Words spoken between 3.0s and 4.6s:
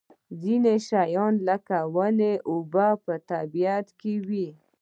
په طبیعت کې وي.